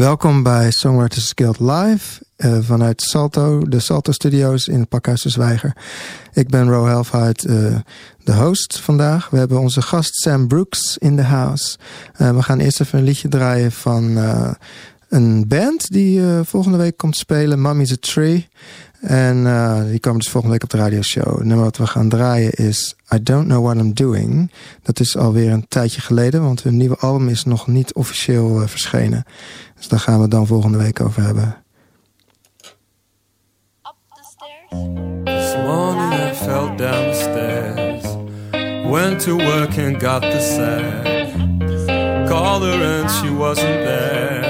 [0.00, 5.76] Welkom bij Songwriters Guild Live uh, vanuit Salto, de Salto Studios in Pakhuis de Zwijger.
[6.32, 7.76] Ik ben Ro Helfheid, uh,
[8.24, 9.30] de host vandaag.
[9.30, 11.78] We hebben onze gast Sam Brooks in the house.
[12.18, 14.18] Uh, we gaan eerst even een liedje draaien van
[15.10, 18.48] een band die volgende week komt spelen, Mummy's a Tree.
[19.00, 21.36] En uh, die komen dus volgende week op de radioshow.
[21.36, 24.50] Het nummer wat we gaan draaien is I Don't Know What I'm Doing.
[24.82, 28.66] Dat is alweer een tijdje geleden, want hun nieuwe album is nog niet officieel uh,
[28.66, 29.24] verschenen.
[29.76, 31.56] Dus daar gaan we het dan volgende week over hebben.
[33.82, 34.84] Up the stairs.
[35.24, 38.04] This morning I fell down the stairs.
[38.90, 41.08] Went to work and got the sack.
[42.28, 44.49] Called her and she wasn't there.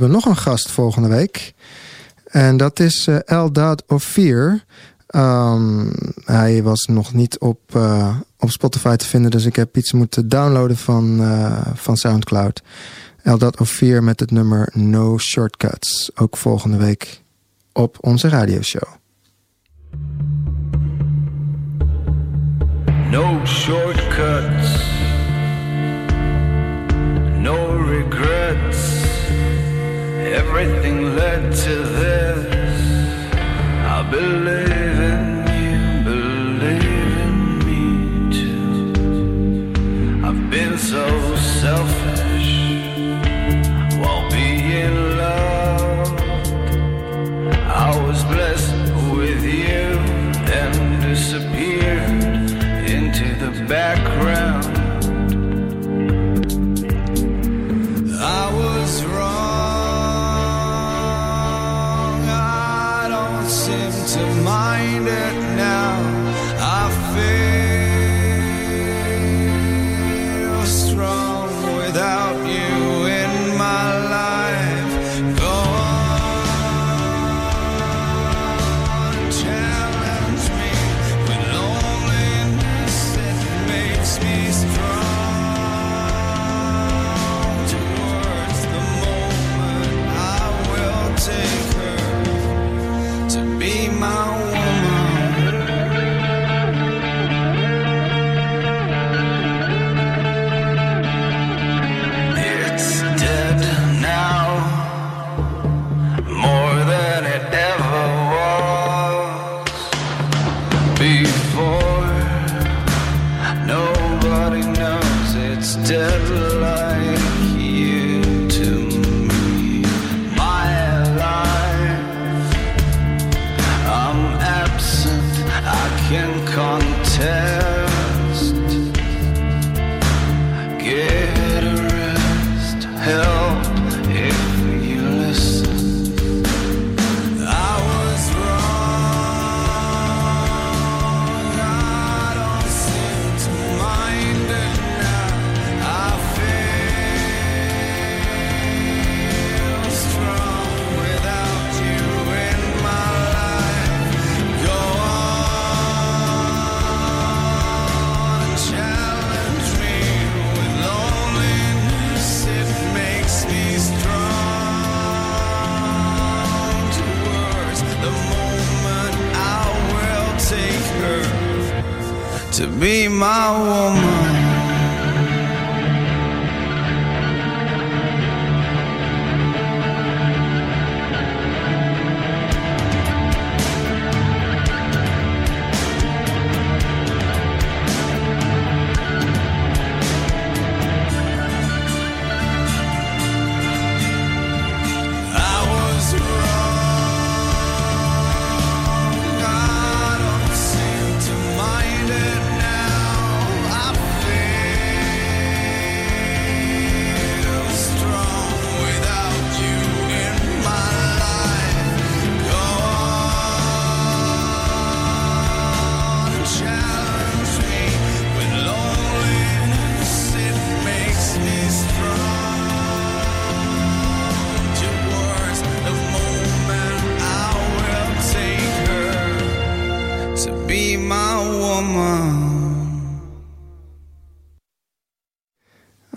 [0.00, 1.54] Hebben nog een gast volgende week.
[2.26, 4.64] En dat is uh, Eldad Ophir.
[5.14, 5.92] Um,
[6.24, 10.28] hij was nog niet op, uh, op Spotify te vinden, dus ik heb iets moeten
[10.28, 12.62] downloaden van, uh, van Soundcloud.
[13.22, 16.10] Eldad Ophir met het nummer No Shortcuts.
[16.14, 17.22] Ook volgende week
[17.72, 18.88] op onze radioshow.
[23.10, 24.65] No shortcuts,
[31.64, 32.46] to this.
[33.94, 34.65] I believe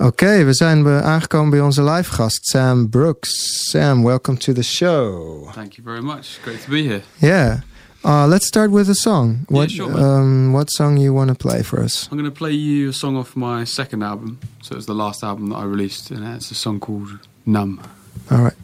[0.02, 3.30] Oké, we zijn aangekomen bij onze live gast, Sam Brooks.
[3.70, 5.52] Sam, welcome to the show.
[5.52, 6.40] Thank you very much.
[6.42, 7.02] Great to be here.
[7.18, 7.58] Yeah.
[8.06, 9.38] Uh, let's start with a song.
[9.48, 12.08] What, sure, um, what song you want to play for us?
[12.12, 14.40] I'm going to play you a song off my second album.
[14.62, 17.80] So it was the last album that I released, and it's a song called Numb.
[18.30, 18.56] All right.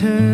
[0.00, 0.29] head.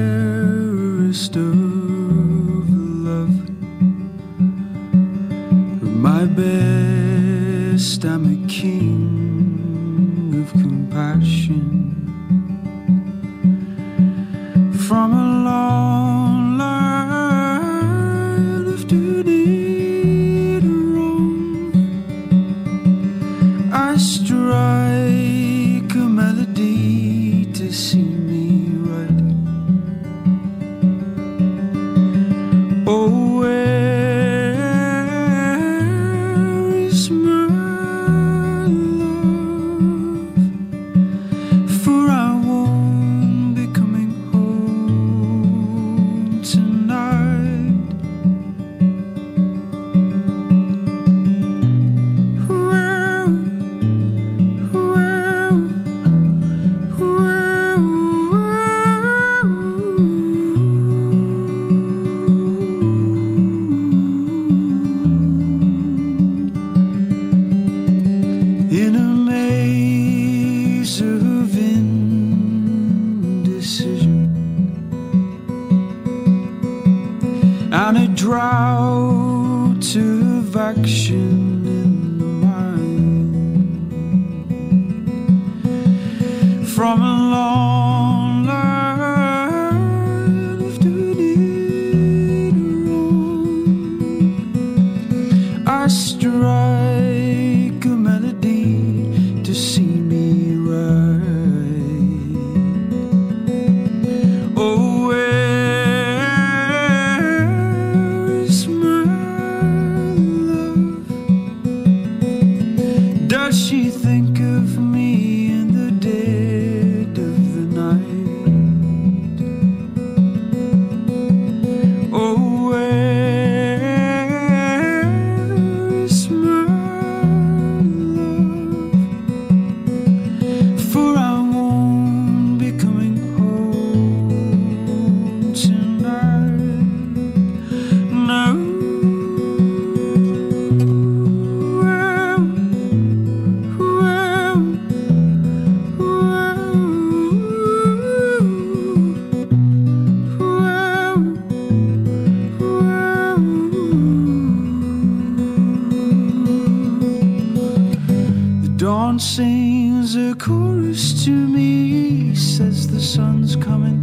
[159.77, 164.01] sings a chorus to me, says the sun's coming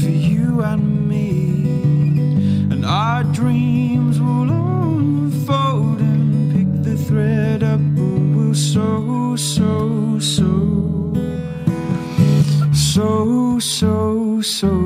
[0.00, 1.30] for you and me,
[2.72, 7.80] and our dreams will unfold and pick the thread up.
[8.34, 11.14] We'll sew, sew, sew,
[12.74, 14.82] so, so, so,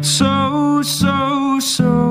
[0.00, 1.60] so, so.
[1.60, 2.01] so.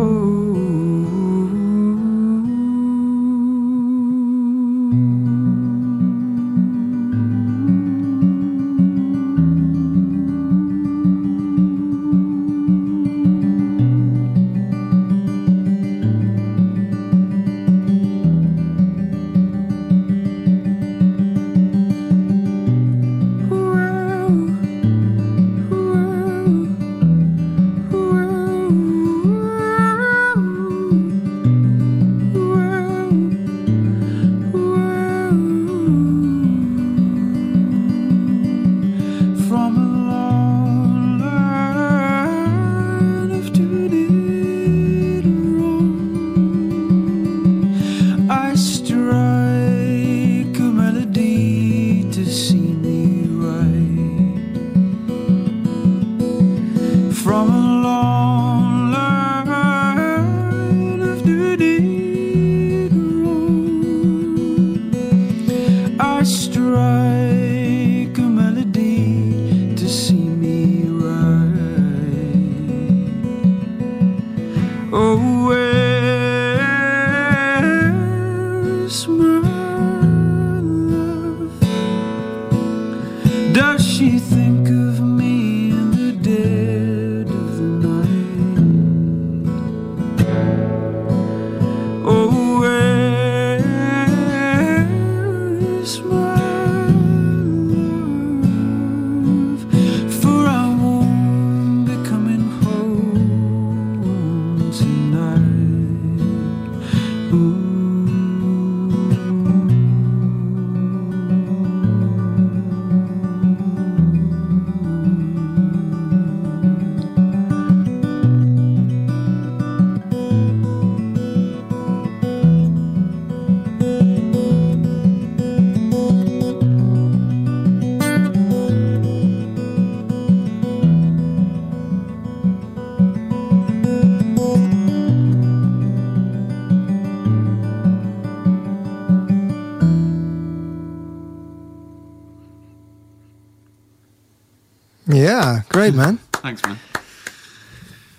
[145.82, 146.18] Great, man.
[146.34, 146.78] Thanks, man.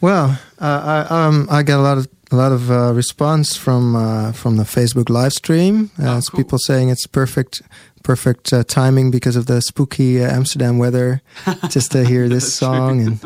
[0.01, 3.95] Well, uh, I um I got a lot of a lot of uh, response from
[3.95, 5.93] uh, from the Facebook live stream.
[5.97, 6.39] Uh, Oh, cool.
[6.39, 7.63] People saying it's perfect
[8.03, 11.23] perfect uh, timing because of the spooky uh, Amsterdam weather,
[11.71, 13.21] just to hear this song and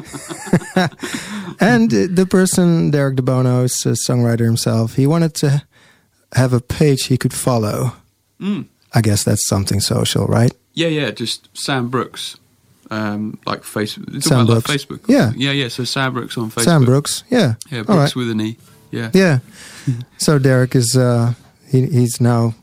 [1.61, 4.97] and the person Derek De Bono is a songwriter himself.
[4.97, 5.63] He wanted to
[6.35, 7.93] have a page he could follow.
[8.39, 8.67] Mm.
[8.93, 10.53] I guess that's something social, right?
[10.75, 12.37] Yeah, yeah, just Sam Brookes.
[12.91, 14.23] Um, like Facebook.
[14.23, 15.01] Sam about, like, Facebook.
[15.09, 15.33] Yeah.
[15.37, 15.69] Yeah, yeah.
[15.69, 16.65] So Sam Brookes on Facebook.
[16.65, 18.17] Sam Brookes, yeah, Yeah, Brookes right.
[18.17, 18.57] with an E.
[18.93, 19.11] Yeah.
[19.13, 19.39] Yeah.
[20.19, 21.35] so Derek is uh
[21.69, 22.55] he, he's now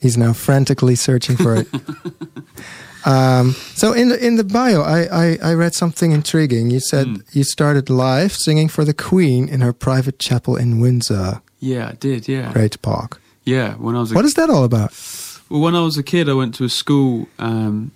[0.00, 1.68] he's now frantically searching for it.
[3.04, 6.70] um so in the in the bio I, I, I read something intriguing.
[6.70, 7.16] You said Hmm.
[7.32, 11.92] you started live singing for the Queen in her private chapel in Windsor, Yeah, I
[12.00, 12.26] did.
[12.28, 12.52] Yeah.
[12.52, 13.20] Great Park.
[13.44, 13.74] Yeah.
[13.74, 14.92] When I was a What is that all about?
[15.50, 17.90] Well, when I was a kid, I went to a school um,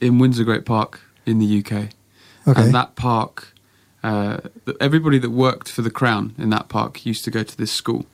[0.00, 1.88] in Windsor Great Park in the UK.
[2.46, 2.62] Okay.
[2.62, 3.52] And that park,
[4.02, 4.38] uh,
[4.80, 8.06] everybody that worked for the Crown in that park used to go to this school.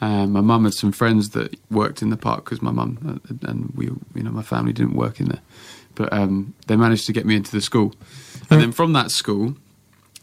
[0.00, 3.48] Um, my mum had some friends that worked in the park because my mum uh,
[3.48, 5.40] and we, you know, my family didn't work in there,
[5.94, 7.94] but um, they managed to get me into the school.
[8.50, 9.56] And then from that school,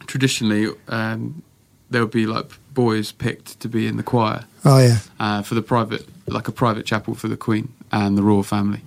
[0.06, 1.42] traditionally, um,
[1.90, 4.98] there would be like boys picked to be in the choir Oh yeah.
[5.18, 8.82] uh, for the private, like a private chapel for the Queen and the royal family.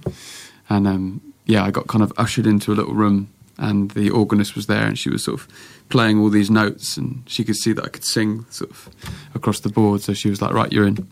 [0.69, 4.55] And um, yeah, I got kind of ushered into a little room, and the organist
[4.55, 5.47] was there, and she was sort of
[5.89, 8.89] playing all these notes, and she could see that I could sing sort of
[9.33, 10.01] across the board.
[10.01, 11.07] So she was like, "Right, you're in."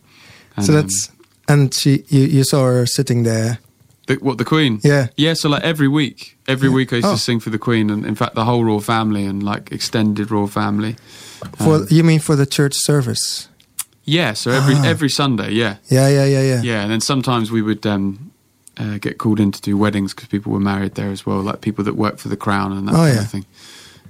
[0.56, 1.12] And, so that's
[1.48, 3.52] and she you, you saw her sitting there.
[3.52, 3.58] um,
[4.08, 4.80] the, what the Queen.
[4.84, 5.08] Yeah.
[5.16, 6.76] Yeah, so like every week, every Yeah.
[6.76, 7.14] week I used Oh.
[7.14, 10.30] to sing for the Queen, and in fact the whole royal family and like extended
[10.32, 10.96] royal family.
[11.58, 13.48] For Um, you mean for the church service?
[14.06, 14.84] yeah, so every Ah.
[14.86, 16.62] every Sunday, yeah, Yeah, yeah, yeah, yeah.
[16.64, 18.32] Yeah, and then sometimes we would um,
[18.78, 21.62] uh, get called in to do weddings because people were married there as well, like
[21.62, 23.22] people that work for the crown and that Oh, kind yeah.
[23.22, 23.46] of thing.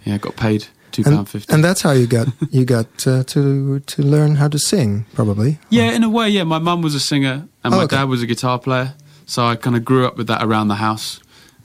[0.06, 1.54] Yeah, got paid two And, pound fifty.
[1.54, 5.58] and that's how you got you got uh, to to learn how to sing, probably.
[5.70, 6.44] yeah, in a way, yeah.
[6.44, 7.96] My mum was a singer and Oh, my okay.
[7.98, 8.94] dad was a guitar player,
[9.26, 11.20] so I kind of grew up with that around the house,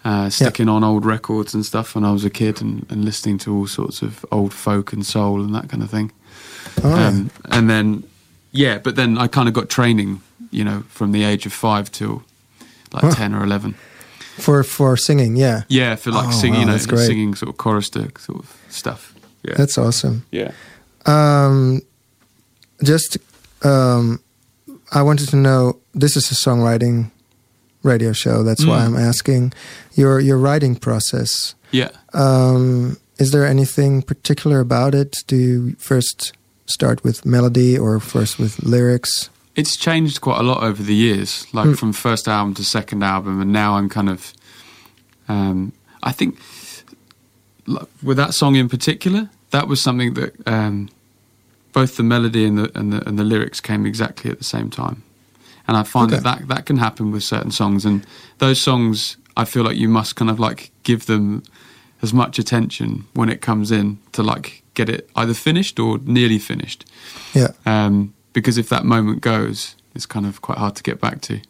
[0.04, 3.38] uh, sticking on old records and stuff when I was a kid and, and listening
[3.38, 6.10] to all sorts of old folk and soul and that kind of thing.
[6.82, 7.08] Oh, yeah.
[7.08, 8.04] Um, and then,
[8.52, 11.90] yeah, but then I kind of got training, you know, from the age of five
[11.90, 12.22] till
[12.92, 13.14] like Huh.
[13.14, 13.74] ten or eleven.
[14.38, 15.62] for for singing, yeah.
[15.68, 17.06] Yeah, for like Oh, singing, wow, you know, great.
[17.06, 19.12] singing sort of chorister sort of stuff.
[19.42, 20.22] Yeah, That's awesome.
[20.30, 20.50] yeah.
[21.06, 21.80] Um,
[22.82, 23.18] just,
[23.62, 24.20] um,
[24.92, 25.78] I wanted to know.
[25.94, 27.10] This is a songwriting
[27.82, 28.42] radio show.
[28.44, 28.84] That's why Mm.
[28.86, 29.52] I'm asking
[29.94, 31.54] your your writing process.
[31.72, 31.90] Yeah.
[32.14, 35.16] Um, is there anything particular about it?
[35.26, 36.32] Do you first
[36.66, 39.30] start with melody or first with lyrics?
[39.60, 41.78] It's changed quite a lot over the years, like Mm.
[41.78, 44.32] from first album to second album, and now I'm kind of,
[45.28, 45.72] um,
[46.10, 46.38] I think,
[47.66, 50.88] like, with that song in particular, that was something that um,
[51.72, 54.70] both the melody and the, and the and the lyrics came exactly at the same
[54.70, 55.02] time,
[55.66, 56.22] and I find Okay.
[56.22, 58.06] that, that that can happen with certain songs, and
[58.38, 61.42] those songs I feel like you must kind of like give them
[62.02, 66.38] as much attention when it comes in to like get it either finished or nearly
[66.38, 66.84] finished
[67.34, 71.20] Yeah, um, because if that moment goes, it's kind of quite hard to get back
[71.22, 71.40] to.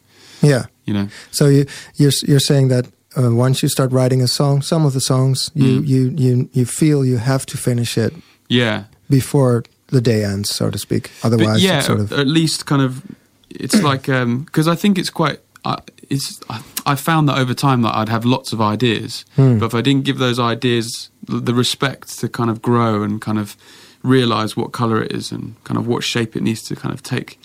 [0.41, 0.65] yeah.
[0.85, 4.61] You know, So you you're you're saying that uh, once you start writing a song,
[4.63, 5.87] some of the songs you Mm.
[5.87, 8.13] you you you feel you have to finish it
[8.47, 11.11] yeah, before the day ends, so to speak.
[11.21, 13.01] but Otherwise, yeah, sort of at least kind of,
[13.49, 14.05] it's like
[14.45, 15.39] because I think it's quite.
[15.65, 15.75] Uh,
[16.09, 16.61] it's I,
[16.93, 19.59] I found that over time that I'd have lots of ideas, Hmm.
[19.59, 23.37] but if I didn't give those ideas the respect to kind of grow and kind
[23.37, 23.55] of
[24.03, 27.03] realize what color it is and kind of what shape it needs to kind of
[27.03, 27.39] take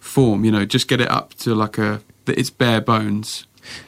[0.00, 0.44] form.
[0.44, 3.46] You know, just get it up to like a that it's bare bones.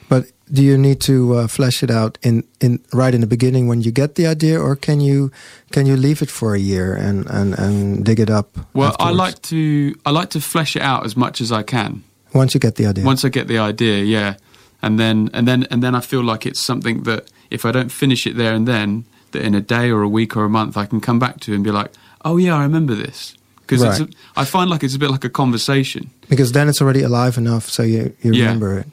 [0.08, 3.68] But do you need to uh, flesh it out in, in right in the beginning
[3.68, 5.30] when you get the idea, or can you
[5.70, 8.58] can you leave it for a year and, and, and dig it up?
[8.74, 12.02] Well, I like to I like to flesh it out as much as I can.
[12.34, 13.04] once you get the idea.
[13.04, 14.34] Once I get the idea, yeah,
[14.82, 17.90] and then and then and then I feel like it's something that if I don't
[17.90, 20.76] finish it there and then, that in a day or a week or a month
[20.76, 21.92] I can come back to and be like,
[22.24, 23.34] oh yeah, I remember this
[23.66, 24.14] because Right.
[24.36, 26.10] I find like it's a bit like a conversation.
[26.28, 28.44] because then it's already alive enough, so you you Yeah.
[28.44, 28.86] remember it.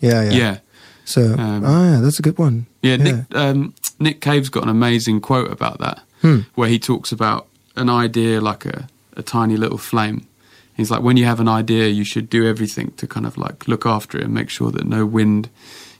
[0.00, 0.32] Yeah, yeah.
[0.32, 0.56] Yeah,
[1.04, 2.66] So, Um, oh yeah, that's a good one.
[2.82, 2.96] yeah.
[2.96, 6.40] Nick um, Nick Cave's got an amazing quote about that Hmm.
[6.54, 10.26] where he talks about an idea like a, a tiny little flame.
[10.76, 13.68] He's like, when you have an idea, you should do everything to kind of like
[13.68, 15.48] look after it and make sure that no wind,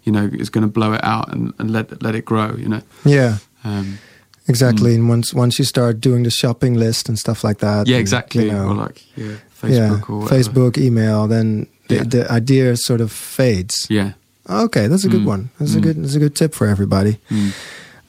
[0.03, 2.57] you know, is going to blow it out and, and let let it grow.
[2.59, 2.83] You know.
[3.05, 3.99] Yeah, Um,
[4.47, 4.95] exactly.
[4.95, 8.01] And once once you start doing the shopping list and stuff like that, yeah, and,
[8.01, 8.45] exactly.
[8.45, 10.29] you know, or like yeah, Facebook yeah, or.
[10.29, 12.05] Facebook, email, then the, Yeah.
[12.09, 13.87] the idea sort of fades.
[13.91, 14.13] Yeah.
[14.49, 15.29] Okay, that's a good Mm.
[15.29, 15.49] one.
[15.59, 15.83] That's a Mm.
[15.83, 15.97] good.
[16.03, 17.17] That's a good tip for everybody.
[17.31, 17.53] Mm.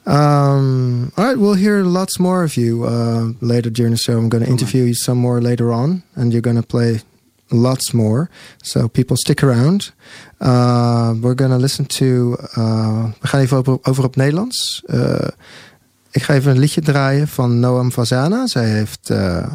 [0.06, 4.16] Um, all right, we'll hear lots more of you uh, later during the show.
[4.18, 7.00] I'm going to interview you some more later on, and you're going to play
[7.50, 8.28] lots more.
[8.62, 9.90] So people stick around.
[10.40, 12.36] Uh, we're going to listen to.
[12.56, 14.82] Uh, we gaan even over, over op Nederlands.
[16.16, 18.46] Ik ga even een liedje draaien van Noam Fazana.
[18.46, 19.10] Zij heeft.
[19.10, 19.46] uh,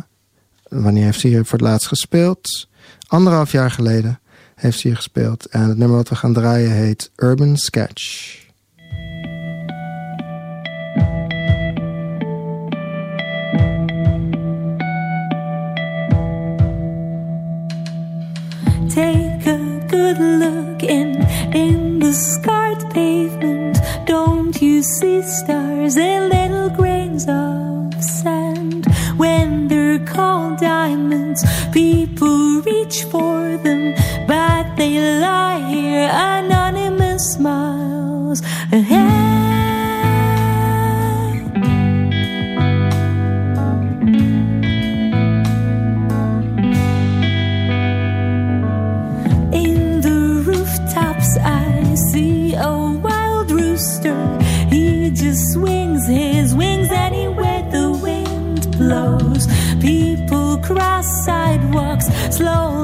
[0.69, 2.67] wanneer heeft ze hier voor het laatst gespeeld?
[3.07, 4.19] Anderhalf jaar geleden
[4.55, 5.45] heeft ze hier gespeeld.
[5.45, 8.39] En het nummer wat we gaan draaien heet Urban Sketch.
[18.87, 23.79] Take a good look in in the scarred pavement.
[24.59, 28.85] You see stars and little grains of sand?
[29.17, 33.93] When they're called diamonds, people reach for them,
[34.27, 39.50] but they lie here anonymous miles ahead.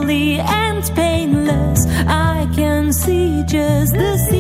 [0.08, 1.86] Slowly and painless.
[2.08, 4.37] I can see just the sea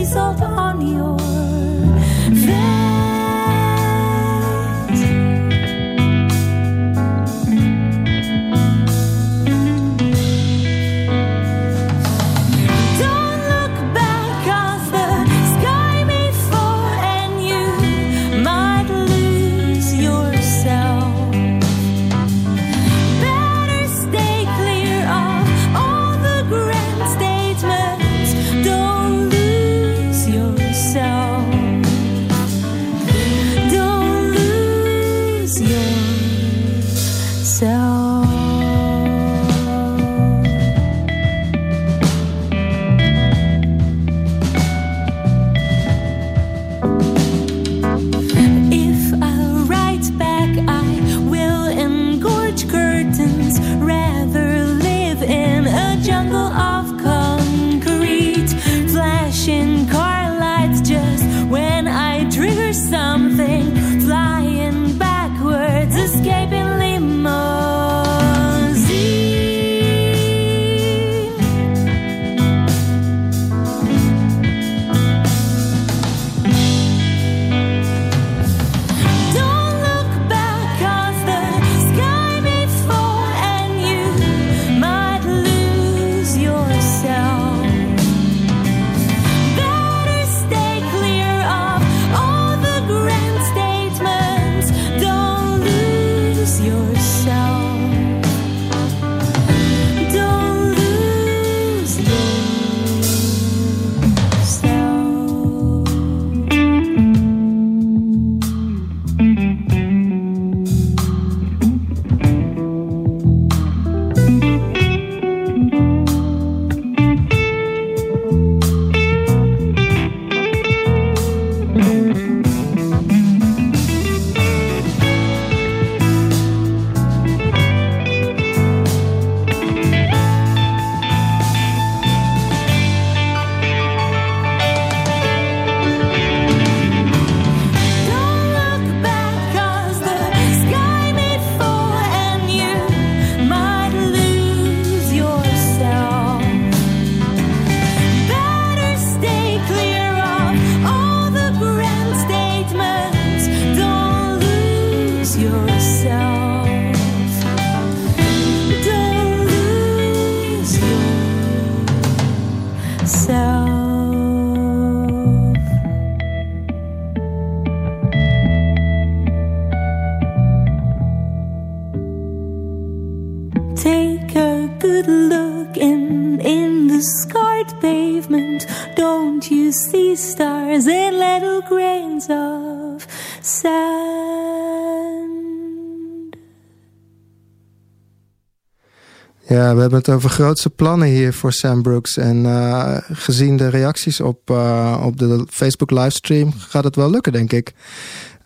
[189.91, 192.17] hebben het over grootse plannen hier voor Sam Brooks.
[192.17, 197.32] En eh, gezien de reacties op, eh, op de Facebook livestream gaat het wel lukken,
[197.32, 197.73] denk ik.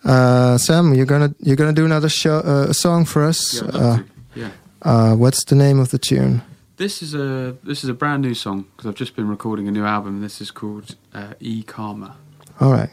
[0.01, 2.09] Eh, Sam, you're gonna, you're gonna do another
[2.73, 3.61] song for us.
[4.33, 5.17] Yeah.
[5.17, 6.39] what's the name of the tune?
[6.75, 9.71] This is a this is a brand new song because I've just been recording a
[9.71, 10.21] new album.
[10.21, 10.95] This is called
[11.39, 12.15] E Karma.
[12.57, 12.89] All right.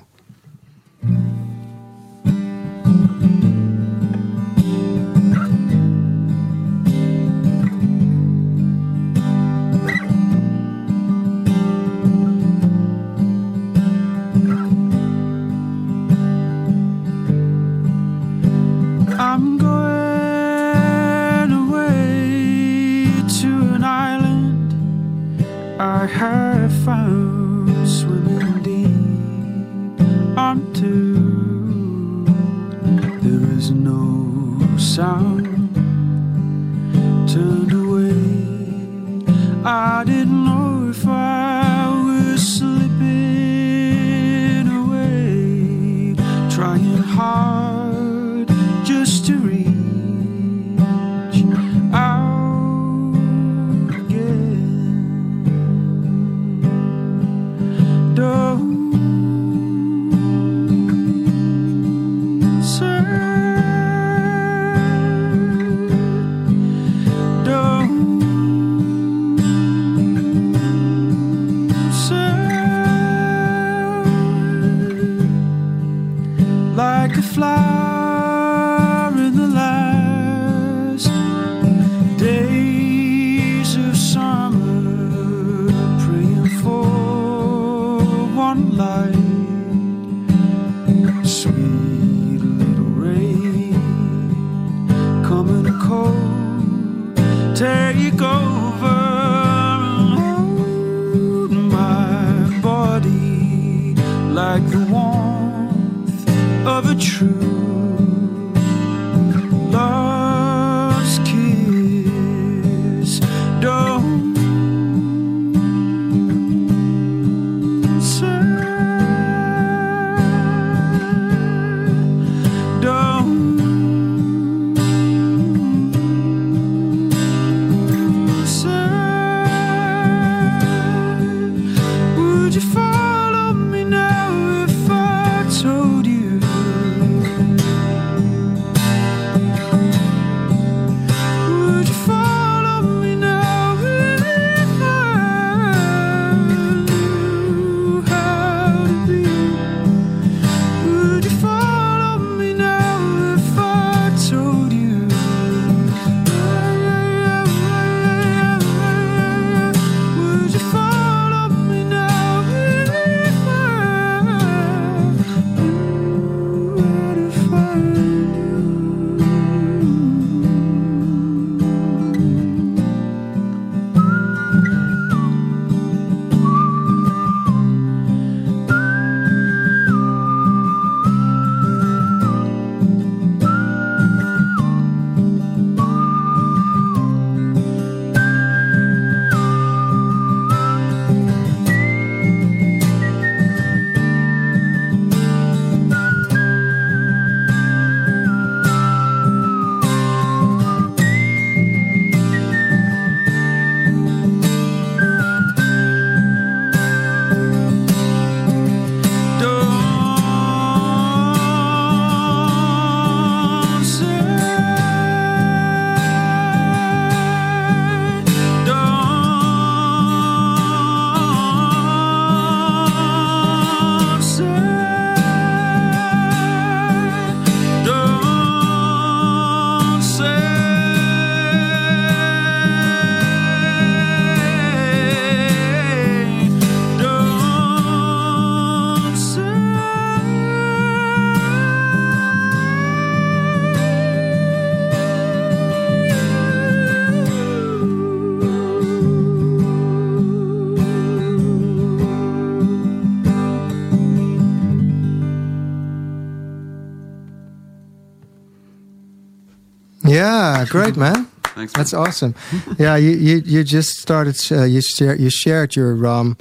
[260.59, 261.27] Ah, great, man.
[261.55, 261.75] Thanks.
[261.75, 261.81] Man.
[261.81, 262.35] That's awesome.
[262.79, 264.37] yeah, you, you, you just started.
[264.51, 266.37] Uh, you share, you shared your um,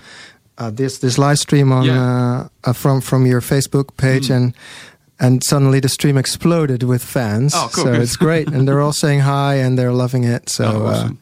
[0.57, 2.47] uh, this this live stream on yeah.
[2.63, 4.35] uh, uh from from your Facebook page mm.
[4.35, 4.53] and.
[5.19, 7.53] And suddenly the stream exploded with fans.
[7.55, 7.85] Oh, cool.
[7.85, 10.47] So it's great, and they're all saying hi and they're loving it.
[10.47, 11.19] So oh, uh, awesome.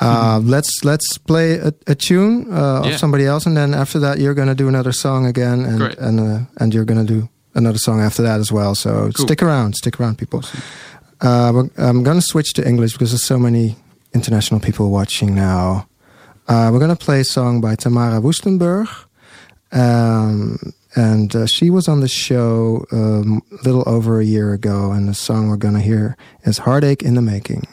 [0.00, 0.48] mm-hmm.
[0.48, 2.96] let's let's play a, a tune of yeah.
[2.96, 5.98] somebody else, and then after that you're gonna do another song again, and great.
[5.98, 8.74] and and you're gonna do another song after that as well.
[8.74, 9.26] So cool.
[9.26, 10.38] stick around, stick around, people.
[10.38, 10.62] Awesome.
[11.20, 13.76] Uh, I'm going to switch to English because there's so many
[14.12, 15.88] international people watching now.
[16.48, 18.88] Uh, we're going to play a song by Tamara Woestenburg.
[19.72, 20.58] Um,
[20.94, 24.92] and uh, she was on the show um, a little over a year ago.
[24.92, 27.66] And the song we're going to hear is Heartache in the Making.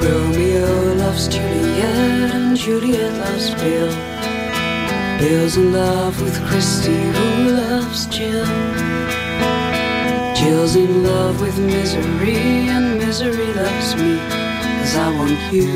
[0.00, 2.15] Romeo loves Juliet
[2.56, 3.92] Juliet loves Bill.
[5.18, 8.46] Bill's in love with Christy who loves Jill.
[10.34, 14.16] Jill's in love with Misery and Misery loves me
[14.78, 15.68] cause I want you.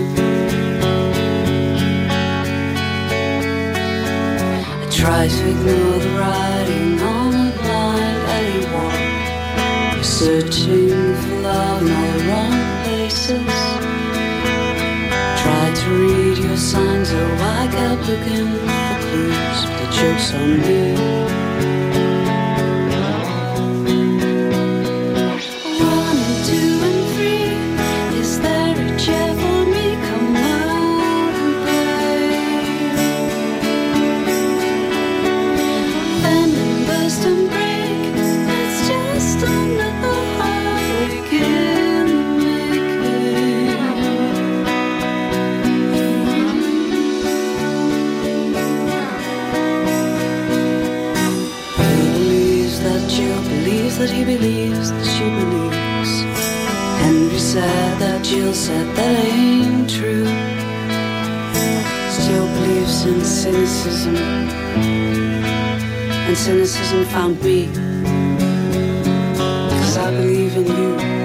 [4.81, 9.95] I try to ignore the writing on a blind alley wall.
[9.95, 14.10] You're searching for love in all the wrong places.
[15.91, 21.80] Read your signs, oh, I kept looking for clues, the joke's on me.
[54.37, 56.13] Believes that he that she believes.
[57.03, 60.27] Henry said that Jill said that ain't true.
[62.19, 64.17] Still believes in cynicism,
[66.27, 67.67] and cynicism found me.
[69.71, 71.20] Cause I believe in you.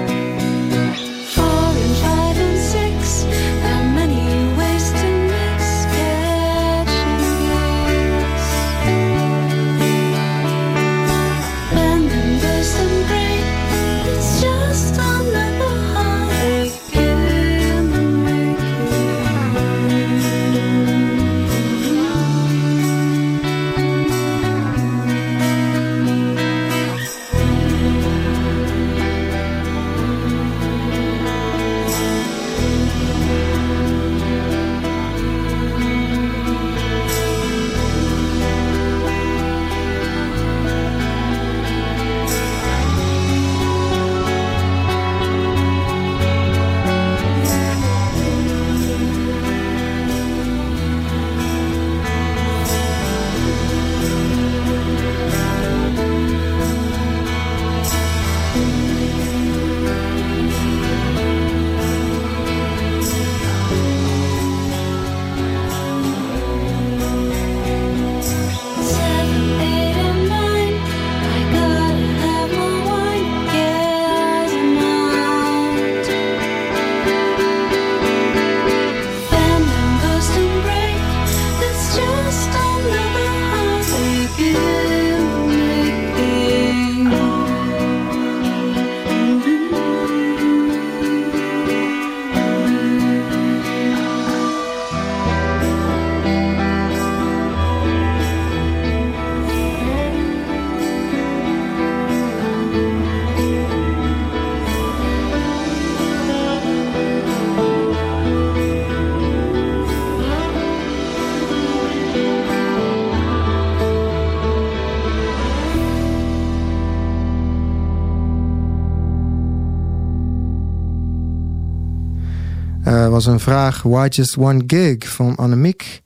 [123.16, 126.02] Was een vraag, why just one gig van Annemiek?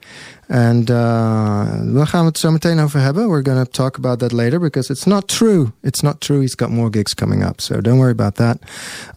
[0.47, 0.87] En uh,
[1.95, 3.29] daar gaan we het zo meteen over hebben.
[3.29, 5.73] We're going to talk about that later because it's not true.
[5.83, 6.41] It's not true.
[6.41, 8.59] He's got more gigs coming up, so don't worry about that.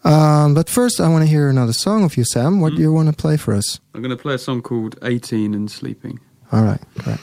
[0.04, 2.60] Um, but first, I want to hear another song of you, Sam.
[2.60, 3.80] What do you want to play for us?
[3.94, 6.20] I'm going to play a song called 18 and Sleeping.
[6.52, 7.20] All right, great.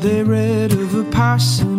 [0.00, 1.69] They read of a passing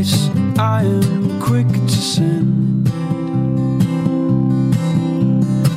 [0.00, 2.86] I am quick to send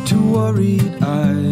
[0.08, 1.43] to worried eyes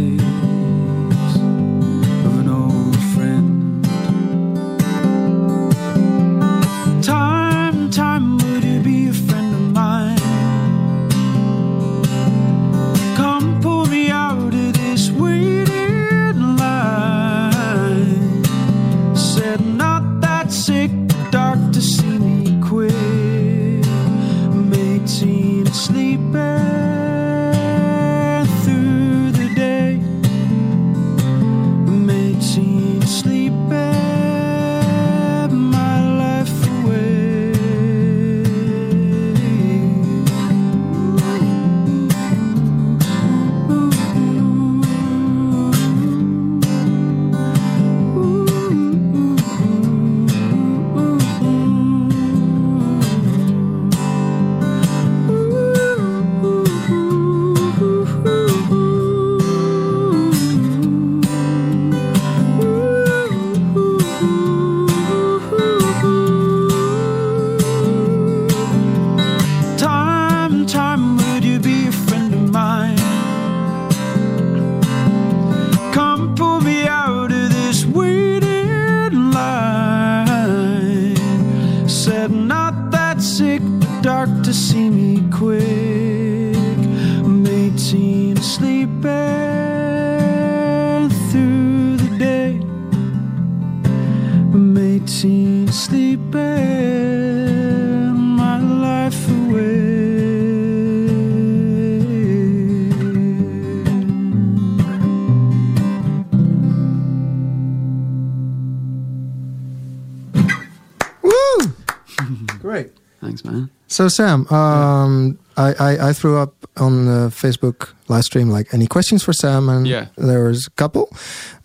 [113.91, 118.87] So Sam, um, I, I, I threw up on the Facebook live stream like any
[118.87, 120.05] questions for Sam, and Yeah.
[120.17, 121.09] there was a couple.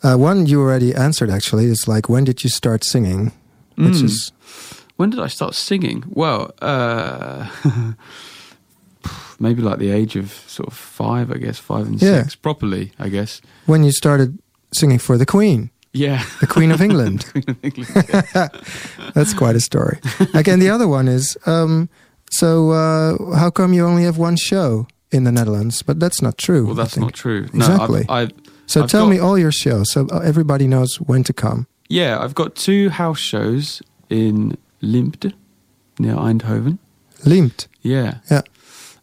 [0.02, 1.66] Uh, one you already answered actually.
[1.66, 3.30] It's like when did you start singing?
[3.76, 4.04] Which Mm.
[4.04, 4.32] is
[4.96, 6.02] When did I start singing?
[6.08, 7.46] Well, uh,
[9.38, 12.22] maybe like the age of sort of five, I guess, five and Yeah.
[12.22, 13.40] six, properly, I guess.
[13.66, 14.38] when you started
[14.72, 16.24] singing for the Queen, Yeah.
[16.40, 17.24] the Queen of England.
[17.32, 18.06] Queen of England.
[18.34, 18.48] yeah.
[19.14, 19.98] That's quite a story.
[20.34, 21.88] Again, the other one is um,
[22.38, 25.82] so uh, how come you only have one show in the Netherlands?
[25.82, 26.66] But that's not true.
[26.66, 27.44] Well, that's not true.
[27.54, 28.04] Exactly.
[28.08, 28.32] I've, I've,
[28.66, 31.66] So I've tell got- me all your shows so everybody knows when to come.
[31.88, 35.32] yeah, I've got two house shows in Liempde,
[35.98, 36.78] near Eindhoven.
[37.24, 37.66] Limt.
[37.82, 38.18] Yeah.
[38.30, 38.42] Yeah.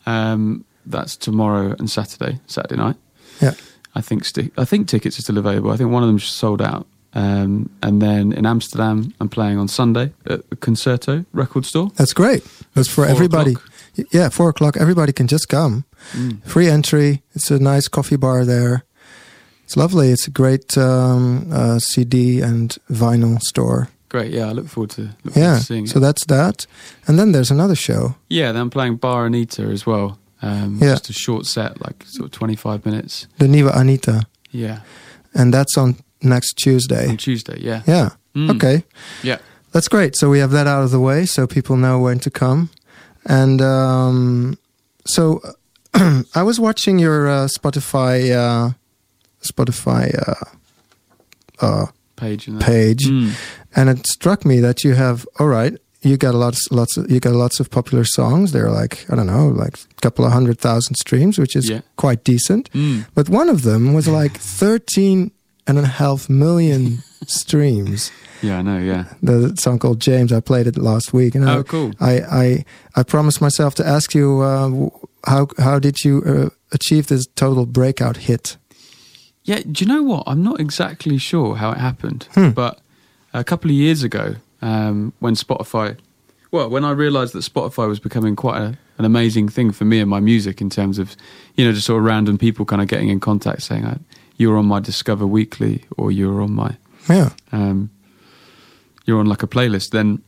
[0.05, 2.95] Um, that's tomorrow and Saturday, Saturday night.
[3.41, 3.53] Yeah.
[3.95, 5.71] I think sti- I think tickets are still available.
[5.71, 6.85] I think one of them's sold out.
[7.15, 11.91] Um, and then in Amsterdam, I'm playing on Sunday at the Concerto record store.
[11.95, 12.43] That's great.
[12.73, 13.51] That's for Four everybody.
[13.51, 13.69] o'clock.
[14.11, 14.75] Yeah, four o'clock.
[14.77, 15.85] Everybody can just come.
[16.13, 16.43] Mm.
[16.45, 17.21] Free entry.
[17.35, 18.83] It's a nice coffee bar there.
[19.65, 20.09] It's lovely.
[20.09, 23.89] It's a great um, uh, CD and vinyl store.
[24.09, 24.47] Great, yeah.
[24.49, 25.57] I look forward to, look forward Yeah.
[25.57, 26.01] to seeing So it.
[26.01, 26.65] that's that.
[27.07, 28.15] And then there's another show.
[28.29, 30.17] Yeah, then I'm playing Bar Anita as well.
[30.41, 30.93] Um, Yeah.
[30.95, 33.27] Just a short set, like sort of 25 minutes.
[33.37, 34.25] The Nieuwe Anita.
[34.51, 34.79] Yeah.
[35.33, 37.07] And that's on next Tuesday.
[37.09, 37.81] On Tuesday, yeah.
[37.87, 38.09] Yeah.
[38.35, 38.55] Mm.
[38.55, 38.83] Okay.
[39.23, 39.37] Yeah.
[39.71, 40.15] That's great.
[40.15, 42.69] So we have that out of the way, so people know when to come.
[43.25, 44.57] And um,
[45.05, 45.41] so
[46.35, 48.71] I was watching your uh, Spotify uh,
[49.41, 50.45] Spotify uh,
[51.65, 53.31] uh, page page, Mm.
[53.75, 55.73] and it struck me that you have all right.
[56.01, 58.51] You got lots, lots of you got lots of popular songs.
[58.51, 61.81] They're like I don't know, like a couple of hundred thousand streams, which is Yeah.
[61.95, 62.69] quite decent.
[62.73, 63.05] Mm.
[63.15, 65.31] But one of them was like thirteen
[65.67, 68.11] and a half million streams.
[68.41, 68.77] Yeah, I know.
[68.77, 69.05] Yeah.
[69.21, 70.33] The song called James.
[70.33, 71.93] I played it last week, and I, Oh, cool.
[71.99, 74.89] I, I, I promised myself to ask you uh,
[75.25, 78.57] how how did you uh, achieve this total breakout hit?
[79.45, 80.23] Yeah, do you know what?
[80.27, 82.49] I'm not exactly sure how it happened, Hmm.
[82.51, 82.79] but
[83.33, 85.97] a couple of years ago, um, when Spotify,
[86.51, 89.99] well, when I realised that Spotify was becoming quite a, an amazing thing for me
[89.99, 91.15] and my music in terms of,
[91.55, 93.83] you know, just sort of random people kind of getting in contact saying,
[94.37, 96.77] "You're on my Discover Weekly" or "You're on my,"
[97.09, 97.89] Yeah, um,
[99.05, 100.21] "You're on like a playlist." Then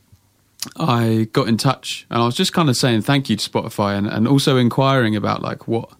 [0.76, 3.96] I got in touch and I was just kind of saying thank you to Spotify
[3.96, 5.90] and, and also inquiring about like what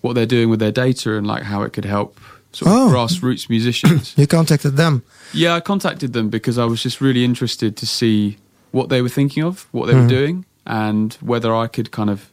[0.00, 2.18] what they're doing with their data and like how it could help
[2.52, 2.88] sort of Oh.
[2.92, 4.14] grassroots musicians.
[4.16, 5.02] you contacted them.
[5.32, 8.36] yeah, I contacted them because I was just really interested to see
[8.72, 10.02] what they were thinking of, what they Mhm.
[10.02, 12.28] were doing, and whether I could kind of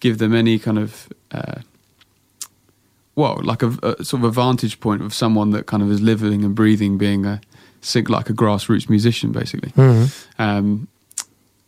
[0.00, 1.60] give them any kind of uh,
[3.16, 6.00] well, like a, a sort of a vantage point of someone that kind of is
[6.00, 7.40] living and breathing, being a
[8.08, 9.70] like a grassroots musician, basically.
[9.70, 10.10] Mhm.
[10.38, 10.88] Um,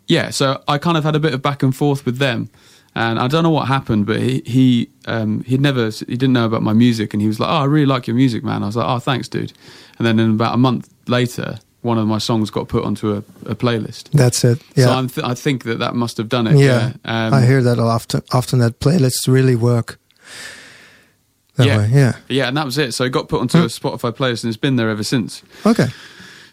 [0.07, 2.49] yeah, so I kind of had a bit of back and forth with them,
[2.95, 6.47] and I don't know what happened, but he he um, he'd never he didn't know
[6.47, 8.67] about my music, and he was like, "Oh, I really like your music, man." I
[8.67, 9.53] was like, "Oh, thanks, dude."
[9.99, 13.19] And then in about a month later, one of my songs got put onto a,
[13.47, 14.11] a playlist.
[14.13, 14.63] That's it.
[14.75, 16.57] Yeah, So I'm th- I think that that must have done it.
[16.59, 16.93] yeah.
[17.05, 18.23] Yeah, Um, I hear that often.
[18.33, 19.99] Often that playlists really work.
[21.59, 21.77] That Yeah.
[21.79, 21.91] way.
[21.93, 22.13] Yeah.
[22.29, 22.95] Yeah, and that was it.
[22.95, 23.65] So it got put onto Hmm.
[23.65, 25.43] a Spotify playlist, and it's been there ever since.
[25.67, 25.89] Okay.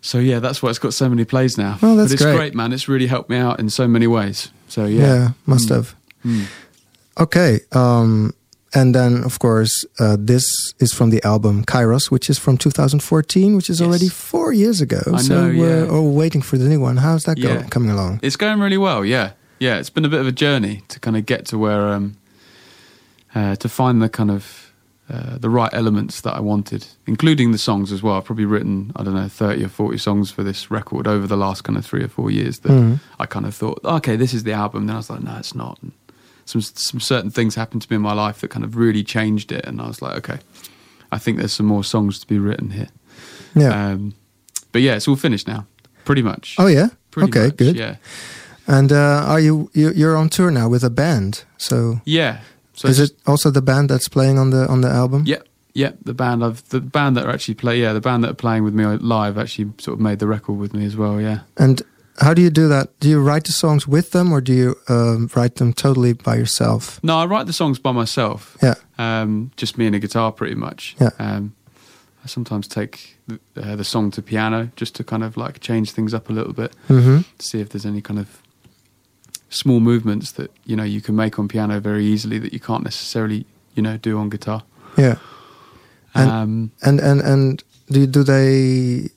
[0.01, 1.79] So yeah, that's why it's got so many plays now.
[1.81, 2.53] Oh, that's but it's great.
[2.53, 2.73] man.
[2.73, 4.49] It's really helped me out in so many ways.
[4.67, 5.01] So Yeah.
[5.07, 5.75] yeah, must Mm.
[5.75, 5.95] have.
[6.25, 6.43] Mm.
[7.19, 7.59] Okay.
[7.71, 8.33] Um,
[8.73, 10.43] and then, of course, uh, this
[10.79, 13.87] is from the album Kairos, which is from 2014, which is Yes.
[13.87, 15.01] already four years ago.
[15.13, 15.91] I so know, we're yeah.
[15.91, 16.97] all waiting for the new one.
[16.97, 17.53] How's that Yeah.
[17.55, 18.19] going, coming along?
[18.21, 19.29] It's going really well, yeah.
[19.59, 22.15] Yeah, it's been a bit of a journey to kind of get to where, um,
[23.33, 24.64] uh, to find the kind of,
[25.09, 28.15] uh, the right elements that I wanted, including the songs as well.
[28.15, 31.37] I've probably written, I don't know, 30 or 40 songs for this record over the
[31.37, 32.99] last kind of three or four years that Mhm.
[33.19, 34.87] I kind of thought, okay, this is the album.
[34.87, 35.77] Then I was like, no, it's not.
[35.83, 35.91] And
[36.45, 39.51] some, some certain things happened to me in my life that kind of really changed
[39.51, 39.63] it.
[39.65, 40.39] And I was like, okay,
[41.11, 42.89] I think there's some more songs to be written here.
[43.53, 43.91] Yeah.
[43.91, 44.15] Um,
[44.71, 45.65] but yeah, it's all finished now,
[46.03, 46.55] pretty much.
[46.57, 46.89] oh, yeah?
[47.11, 47.75] Pretty okay, much, good.
[47.75, 47.95] Yeah.
[48.67, 51.43] And uh, are you, you you're on tour now with a band?
[51.57, 52.39] So, Yeah.
[52.75, 55.23] So is it also the band that's playing on the on the album?
[55.25, 55.41] Yeah,
[55.73, 55.91] yeah.
[56.03, 57.79] The band I've the band that are actually play.
[57.79, 60.53] Yeah, the band that are playing with me live actually sort of made the record
[60.59, 61.19] with me as well.
[61.21, 61.39] Yeah.
[61.57, 61.81] And
[62.19, 62.97] how do you do that?
[62.99, 66.35] Do you write the songs with them, or do you um, write them totally by
[66.35, 66.99] yourself?
[67.03, 68.57] No, I write the songs by myself.
[68.61, 68.75] Yeah.
[68.97, 70.95] Um, just me and a guitar, pretty much.
[70.99, 71.09] Yeah.
[71.19, 71.53] Um,
[72.23, 75.91] I sometimes take the, uh, the song to piano just to kind of like change
[75.91, 78.41] things up a little bit, hmm see if there's any kind of
[79.55, 82.83] small movements that you know you can make on piano very easily that you can't
[82.83, 83.45] necessarily
[83.75, 84.63] you know do on guitar.
[84.97, 85.15] Yeah.
[86.13, 89.09] And- um, And and and do do they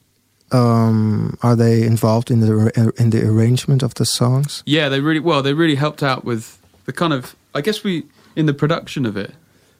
[0.50, 4.62] um, are they involved in the in the arrangement of the songs?
[4.66, 5.42] Yeah, they really well.
[5.42, 7.34] They really helped out with the kind of.
[7.54, 8.02] I guess we
[8.36, 9.32] in the production of it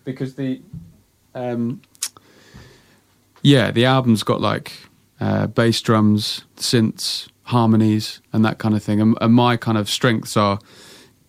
[0.05, 0.61] because the,
[1.35, 1.81] um,
[3.43, 4.73] yeah, the album's got like
[5.21, 9.01] uh, bass drums, synths, harmonies, and that kind of thing.
[9.01, 10.59] And, and my kind of strengths are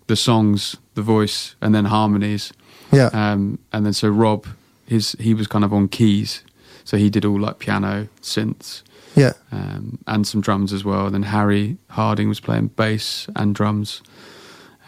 [0.08, 2.54] the songs, the voice, and then harmonies.
[2.92, 3.10] Yeah.
[3.14, 4.46] Um, and then so Rob,
[4.86, 6.44] his he was kind of on keys,
[6.84, 8.82] so he did all like piano, synths,
[9.16, 9.34] yeah.
[9.52, 11.06] um, and some drums as well.
[11.06, 14.02] And then Harry Harding was playing bass and drums.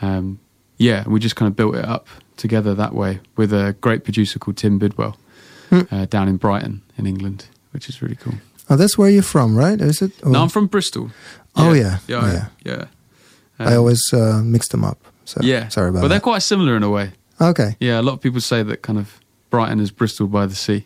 [0.01, 0.39] Um,
[0.77, 2.07] yeah, we just kind of built it up
[2.38, 5.15] together that way with a great producer called Tim Bidwell
[5.69, 5.82] Hmm.
[5.91, 8.34] uh, down in Brighton in England, which is really cool.
[8.72, 9.80] Oh, that's where you're from, right?
[9.82, 10.11] Is it?
[10.24, 11.11] Or- No, I'm from Bristol.
[11.55, 11.97] Oh, yeah.
[12.07, 12.47] yeah, yeah.
[12.65, 12.86] yeah.
[13.59, 14.97] I Um, always uh, mix them up.
[15.26, 15.67] So yeah.
[15.69, 16.01] sorry about that.
[16.03, 16.24] But they're that.
[16.24, 17.11] quite similar in a way.
[17.39, 17.76] Okay.
[17.80, 19.19] Yeah, a lot of people say that kind of
[19.49, 20.86] Brighton is Bristol by the sea.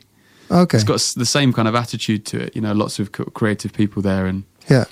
[0.49, 0.77] Okay.
[0.77, 2.55] It's got the same kind of attitude to it.
[2.55, 4.85] You know, lots of creative people there, and Yeah.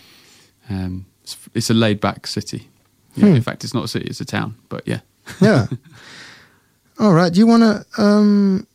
[0.69, 2.69] um, it's, it's a laid back city.
[3.15, 3.35] Yeah, Hmm.
[3.35, 4.55] In fact, it's not a city; it's a town.
[4.69, 4.99] But yeah,
[5.41, 5.67] Yeah.
[6.99, 7.35] All right.
[7.35, 8.65] You wanna um,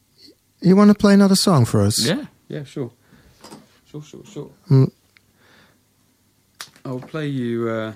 [0.60, 2.04] you wanna play another song for us?
[2.04, 2.90] yeah, yeah, sure,
[3.90, 4.50] sure, sure, sure.
[4.70, 4.90] Mm.
[6.84, 7.68] I'll play you.
[7.68, 7.92] Uh,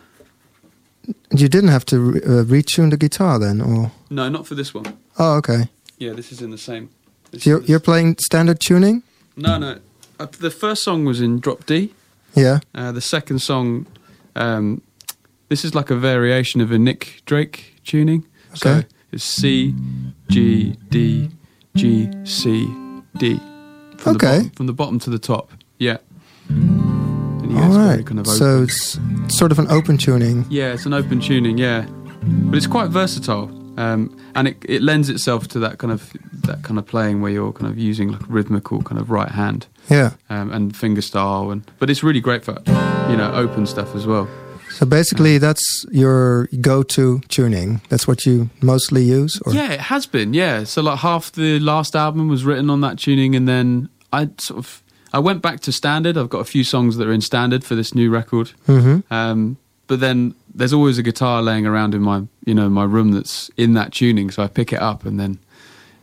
[1.34, 4.72] You didn't have to re- uh, retune the guitar then, or no, not for this
[4.74, 4.84] one.
[5.18, 5.68] oh, okay.
[5.98, 6.88] Yeah, this is in the same.
[7.30, 9.02] this So you're you're playing standard tuning?
[9.36, 9.78] no, no.
[10.20, 11.92] Uh, the first song was in drop D.
[12.36, 12.60] Yeah.
[12.74, 13.86] Uh, the second song,
[14.36, 14.80] um,
[15.48, 18.24] this is like a variation of a Nick Drake tuning.
[18.54, 18.86] So Okay.
[19.12, 19.74] it's C,
[20.28, 21.30] G, D,
[21.74, 22.66] G, C,
[23.18, 23.40] D.
[23.98, 24.38] From Okay.
[24.38, 25.50] The bottom, from the bottom to the top.
[25.82, 25.98] Yeah.
[27.56, 28.04] All right.
[28.06, 28.26] kind of.
[28.26, 30.46] So it's sort of an open tuning.
[30.48, 31.86] Yeah, it's an open tuning, yeah,
[32.22, 36.12] but it's quite versatile, um, and it, it lends itself to that kind of
[36.44, 39.66] that kind of playing where you're kind of using like rhythmical kind of right hand
[39.90, 40.12] Yeah.
[40.30, 42.54] um, and finger style, and but it's really great for
[43.10, 44.28] you know open stuff as well.
[44.70, 47.82] So basically, that's your go-to tuning.
[47.90, 49.38] That's what you mostly use.
[49.44, 49.52] Or?
[49.52, 50.32] Yeah, it has been.
[50.32, 54.30] Yeah, so like half the last album was written on that tuning, and then I
[54.38, 54.81] sort of
[55.12, 56.16] I went back to standard.
[56.16, 58.50] I've got a few songs that are in standard for this new record.
[58.66, 59.56] hmm Um,
[59.86, 63.50] but then there's always a guitar laying around in my you know my room that's
[63.56, 65.38] in that tuning, so I pick it up and then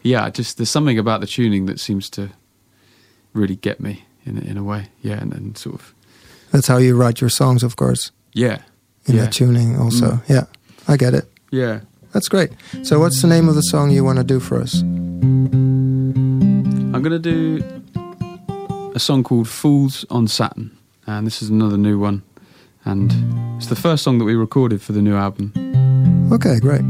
[0.03, 2.29] yeah, just there's something about the tuning that seems to
[3.33, 4.87] really get me in a- in a way.
[5.01, 5.93] Yeah, and, and sort of
[6.51, 8.59] That's how you write your songs, of course, yeah,
[9.05, 9.77] in yeah, the tuning.
[9.77, 10.21] Also, Mm.
[10.29, 10.45] yeah,
[10.87, 11.25] I get it.
[11.51, 11.79] yeah.
[12.11, 12.49] That's great.
[12.81, 14.81] So, what's the name of the song you want to do for us?
[16.91, 17.61] I'm gonna do
[18.99, 20.77] a song called "Fools on Saturn,"
[21.07, 22.21] and this is another new one,
[22.83, 23.09] and
[23.55, 25.53] it's the first song that we recorded for the new album.
[26.33, 26.83] Okay, great.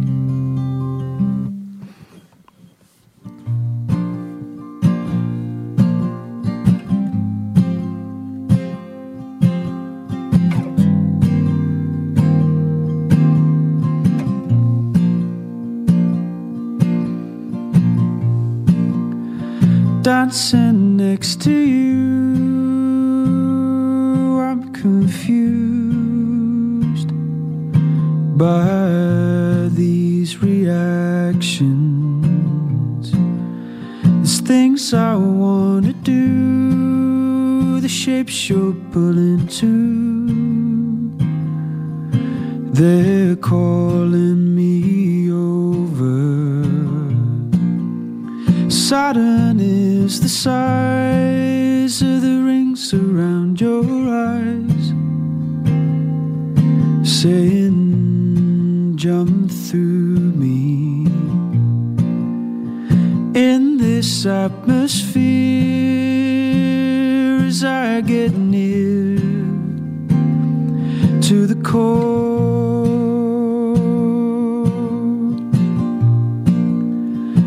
[20.02, 21.89] dancing next to you.
[28.40, 31.68] By these reactions.
[34.02, 39.72] There's things I want to do, the shapes you're pulling to.
[42.80, 46.64] They're calling me over.
[48.70, 50.99] Saturn is the size
[64.00, 65.18] this atmosphere,
[67.46, 69.18] as I get near
[71.28, 72.96] to the core.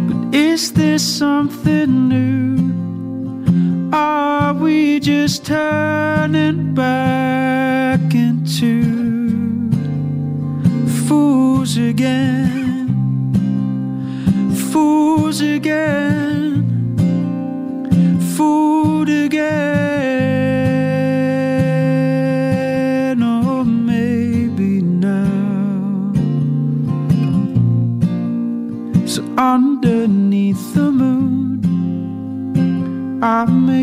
[0.09, 3.91] But is this something new?
[3.95, 9.71] Are we just turning back into
[11.07, 12.42] fools again?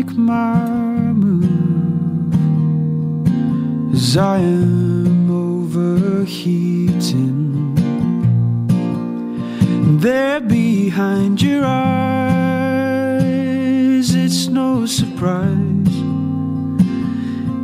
[0.02, 2.34] Make my move
[3.94, 7.36] as I am overheating.
[10.00, 13.24] There behind your eyes,
[14.14, 15.96] it's no surprise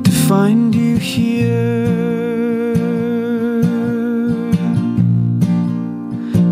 [0.05, 1.87] to find you here.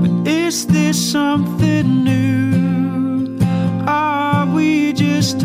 [0.00, 3.38] But is this something new?
[3.86, 5.40] Are we just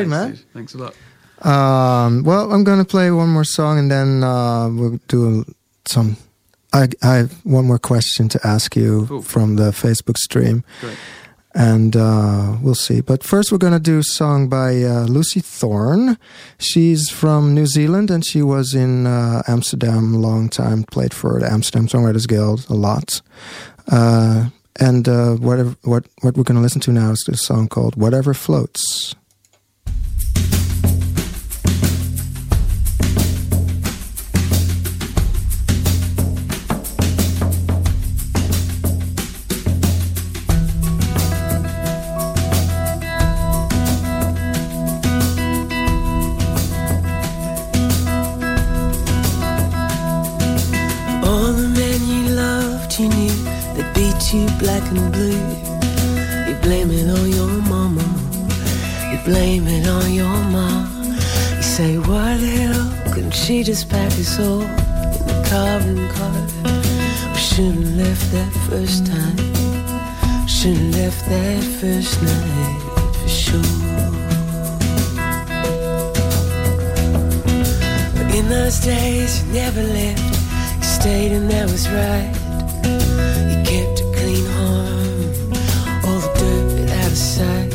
[0.00, 0.26] Great, man.
[0.28, 0.52] Thanks, dude.
[0.52, 0.94] Thanks a lot.
[2.06, 5.44] Um, well, I'm gonna play one more song and then uh, we'll do
[5.86, 6.16] some.
[6.72, 10.96] I, I have one more question to ask you from the Facebook stream, Great.
[11.54, 13.00] and uh, we'll see.
[13.00, 16.18] But first, we're gonna do a song by uh, Lucie Thorne.
[16.58, 20.82] She's from New Zealand and she was in uh, Amsterdam a long time.
[20.90, 23.22] Played for the Amsterdam Songwriters Guild a lot.
[23.90, 24.48] Uh,
[24.80, 28.34] and uh, whatever, what what we're gonna listen to now is this song called "Whatever
[28.34, 29.14] Floats."
[63.58, 66.32] She just pack us all in the car and car?
[67.32, 69.36] We shouldn't left that first time,
[70.46, 72.80] shouldn't left that first night
[73.18, 73.74] for sure.
[78.14, 80.22] But in those days, you never left.
[80.76, 82.30] You stayed and that was right.
[83.50, 85.52] You kept a clean home,
[86.06, 87.72] all the dirt out of sight.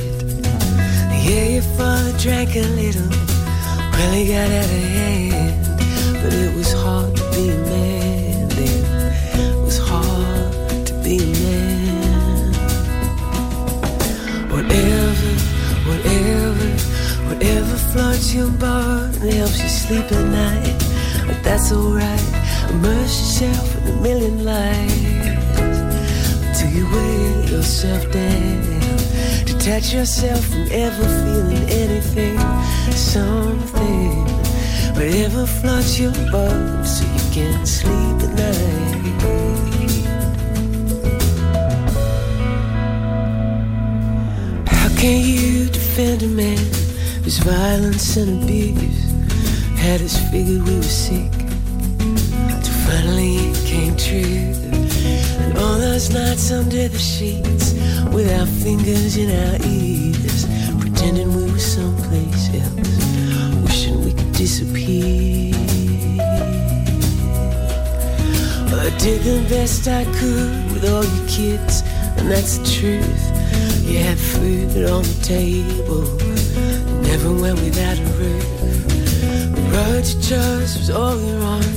[1.26, 3.10] Yeah, your father drank a little,
[3.92, 5.63] well, he got out of hand.
[6.24, 8.84] But it was hard to be a man then.
[9.42, 12.54] It was hard to be a man.
[14.50, 15.30] Whatever,
[15.90, 16.68] whatever,
[17.28, 20.80] whatever floats your boat and helps you sleep at night.
[21.28, 22.28] But that's alright.
[22.70, 24.94] Immerse yourself in a million lights
[26.58, 28.64] till you wear yourself down.
[29.46, 32.40] Detach yourself from ever feeling anything,
[32.92, 34.33] something.
[34.96, 38.74] Whatever floats your boat so you can't sleep at night.
[44.68, 46.58] How can you defend a man
[47.24, 49.04] whose violence and abuse
[49.78, 51.32] had us figured we were sick?
[52.64, 54.54] Till finally it came true.
[55.44, 57.74] And all those nights under the sheets,
[58.14, 60.46] with our fingers in our ears,
[60.80, 62.93] pretending we were someplace else,
[64.44, 65.56] disappear.
[68.86, 71.82] I did the best I could with all your kids,
[72.18, 73.24] and that's the truth.
[73.88, 76.04] You had food on the table,
[77.10, 78.50] never went without a roof.
[79.56, 81.76] The road you chose was all your own,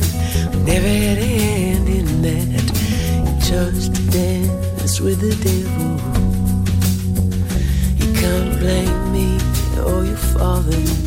[0.64, 2.66] never had a hand in that.
[3.26, 5.92] You chose to dance with the devil.
[8.00, 9.28] You can't blame me
[9.88, 11.05] or your father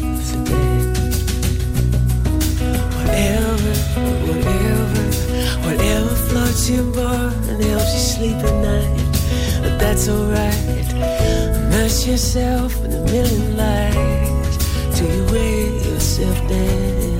[9.89, 10.93] that's alright.
[10.93, 14.57] Immerse yourself in a million lights
[14.95, 17.18] till you wear yourself down.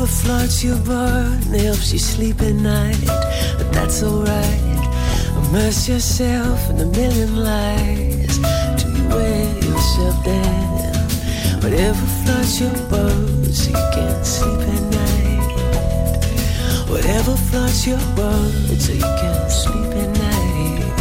[0.00, 2.96] Whatever floats your boat and helps you sleep at night,
[3.58, 4.60] but that's alright.
[5.36, 8.38] Immerse yourself in a million lies
[8.78, 11.60] till you wear yourself down.
[11.60, 15.50] Whatever floats your boat so you can sleep at night.
[16.88, 20.96] Whatever floats your boat so you can sleep at night.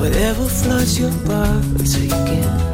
[0.00, 2.73] Whatever floats your boat, so you can.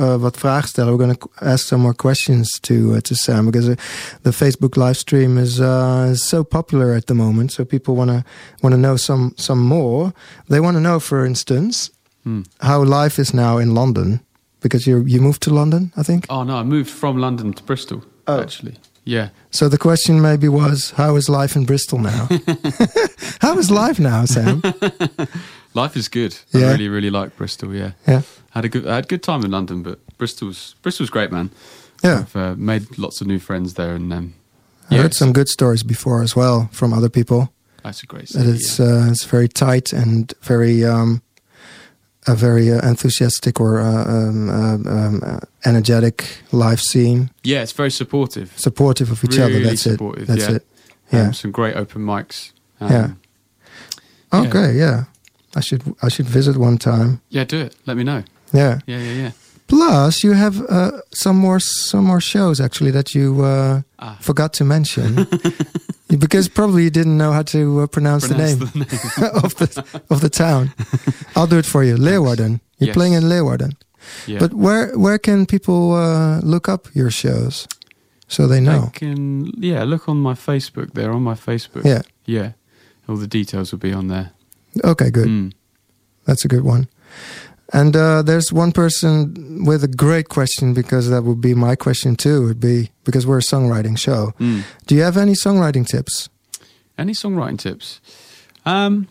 [0.00, 0.96] uh, wat vragen stellen.
[0.96, 3.74] We're going to ask some more questions to uh, to Sam because
[4.22, 5.58] the Facebook live stream is
[6.10, 7.52] is so popular at the moment.
[7.52, 8.22] So people want to
[8.60, 10.12] want to know some some more.
[10.48, 11.90] They want to know, for instance,
[12.22, 12.40] Hmm.
[12.58, 14.20] how life is now in London
[14.60, 16.24] because you you moved to London, I think.
[16.28, 18.02] Oh no, I moved from London to Bristol.
[18.26, 18.40] Oh.
[18.40, 18.74] Actually,
[19.04, 19.28] yeah.
[19.50, 22.28] So the question maybe was, how is life in Bristol now?
[23.40, 24.60] how is life now, Sam?
[25.74, 26.36] Life is good.
[26.52, 26.66] Yeah.
[26.68, 27.74] I really, really like Bristol.
[27.74, 28.22] Yeah, Yeah.
[28.50, 31.50] had a good, I had a good time in London, but Bristol's Bristol's great, man.
[32.02, 32.20] Yeah.
[32.20, 34.34] I've uh, made lots of new friends there, and um,
[34.90, 37.52] I yeah, heard some good stories before as well from other people.
[37.82, 38.86] That's a great That it's yeah.
[38.86, 41.22] uh, it's very tight and very um,
[42.26, 47.72] a very uh, enthusiastic or uh, um, um, um, uh, energetic live scene, yeah, it's
[47.72, 48.52] very supportive.
[48.58, 49.64] supportive of each Really other.
[49.64, 50.26] That's supportive, it.
[50.26, 50.56] That's yeah.
[50.56, 50.66] it.
[51.12, 51.26] Yeah.
[51.26, 52.52] Um, some great open mics.
[52.80, 53.10] Um, Yeah.
[54.32, 54.40] yeah.
[54.48, 54.72] Okay.
[54.76, 55.04] Yeah.
[55.56, 57.20] I should I should visit one time.
[57.30, 57.74] yeah, do it.
[57.86, 58.22] Let me know.
[58.52, 58.78] Yeah.
[58.86, 59.30] Yeah, yeah, yeah.
[59.66, 64.16] Plus, you have uh, some more some more shows actually that you uh, Ah.
[64.20, 65.26] forgot to mention
[66.18, 68.84] because probably you didn't know how to uh, pronounce, Pronounce the name,
[69.44, 70.70] of the of the town.
[71.36, 71.96] I'll do it for you.
[71.98, 72.60] Leeuwarden.
[72.78, 72.94] You're Yes.
[72.94, 73.72] playing in Leeuwarden.
[74.26, 74.38] Yeah.
[74.40, 77.66] But where where can people uh, look up your shows
[78.28, 78.84] so they know?
[78.86, 80.92] I can, yeah, look on my Facebook.
[80.94, 81.84] They're on my Facebook.
[81.84, 82.02] Yeah.
[82.26, 82.52] Yeah.
[83.08, 84.30] All the details will be on there.
[84.84, 85.28] Okay, good.
[85.28, 85.52] Mm.
[86.24, 86.88] That's a good one.
[87.72, 92.16] And uh, there's one person with a great question because that would be my question
[92.16, 92.42] too.
[92.46, 94.32] Would be because we're a songwriting show.
[94.40, 94.62] Mm.
[94.86, 96.28] Do you have any songwriting tips?
[96.98, 98.00] Any songwriting tips?
[98.66, 99.06] Um,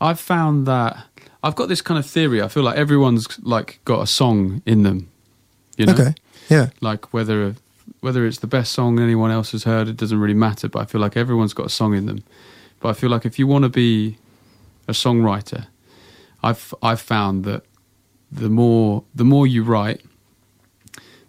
[0.00, 1.06] I've found that
[1.42, 2.42] I've got this kind of theory.
[2.42, 5.08] I feel like everyone's like got a song in them.
[5.78, 6.14] You know, Okay.
[6.50, 6.68] Yeah.
[6.82, 7.54] like whether
[8.00, 10.68] whether it's the best song anyone else has heard, it doesn't really matter.
[10.68, 12.24] But I feel like everyone's got a song in them.
[12.80, 14.18] But I feel like if you want to be
[14.88, 15.66] a songwriter,
[16.42, 17.62] I've I've found that
[18.30, 20.00] the more the more you write,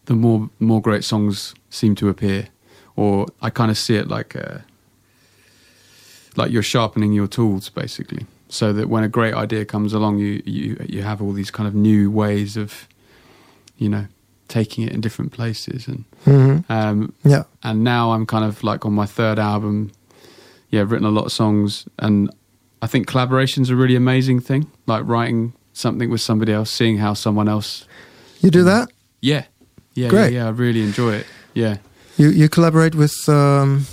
[0.06, 2.48] the more more great songs seem to appear.
[2.96, 4.60] Or I kind of see it like uh,
[6.36, 10.42] like you're sharpening your tools basically, so that when a great idea comes along, you
[10.46, 12.88] you you have all these kind of new ways of,
[13.78, 14.06] you know,
[14.48, 17.44] taking it in different places and hmm um, Yeah.
[17.64, 19.92] and now I'm kind of like on my third album.
[20.70, 22.30] Yeah, I've written a lot of songs, and
[22.84, 24.66] I think collaboration's a really amazing thing.
[24.88, 27.88] Like writing something with somebody else, seeing how someone else.
[28.42, 28.90] You do that?
[29.22, 29.46] Yeah,
[29.96, 30.34] yeah, Great.
[30.34, 30.48] yeah, yeah.
[30.48, 31.26] I really enjoy it.
[31.54, 31.78] Yeah,
[32.18, 33.86] You you collaborate with um,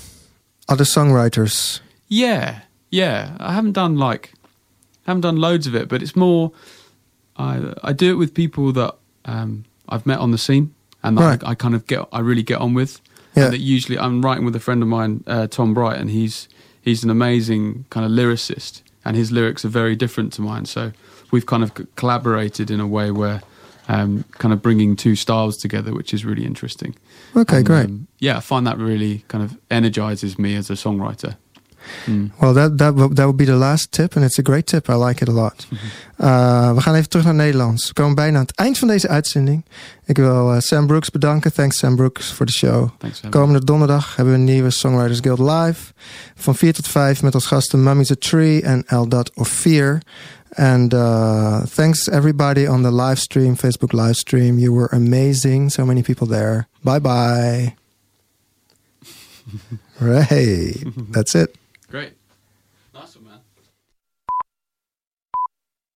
[0.69, 1.81] other songwriters.
[2.09, 2.61] yeah,
[2.91, 3.37] yeah.
[3.39, 4.33] I haven't done like,
[5.07, 6.51] haven't done loads of it, but it's more.
[7.37, 11.25] I I do it with people that um, I've met on the scene, and that
[11.25, 11.45] Right.
[11.45, 13.01] I, I kind of get I really get on with.
[13.37, 13.45] Yeah.
[13.45, 16.49] And that usually I'm writing with a friend of mine, uh, Tom Bright, and he's
[16.83, 20.65] he's an amazing kind of lyricist, and his lyrics are very different to mine.
[20.67, 20.93] So
[21.31, 23.41] we've kind of collaborated in a way where
[23.89, 26.95] um, kind of bringing two styles together, which is really interesting.
[27.37, 27.85] Okay, And, great.
[27.87, 31.37] um, yeah, I find that really kind of energizes me as a songwriter.
[32.07, 32.31] Mm.
[32.39, 34.17] Well, that, that, that would be the last tip.
[34.17, 34.89] And it's a great tip.
[34.89, 35.67] I like it a lot.
[36.19, 37.87] Uh, we gaan even terug naar Nederlands.
[37.87, 39.65] We komen bijna aan het eind van deze uitzending.
[40.05, 41.53] Ik wil uh, Sam Brooks bedanken.
[41.53, 42.89] Thanks Sam Brooks voor de show.
[42.99, 43.21] Thanks.
[43.31, 45.93] Komende donderdag hebben we een nieuwe Songwriters Guild live.
[46.35, 50.03] Van 4 tot 5 met als gasten Mummy's a Tree en Eldad of Fear.
[50.57, 54.59] And uh, thanks everybody on the live stream, Facebook live stream.
[54.59, 55.71] You were amazing.
[55.71, 56.67] So many people there.
[56.83, 57.75] Bye bye.
[60.01, 60.75] right.
[61.13, 61.60] That's it.
[61.91, 62.20] Great.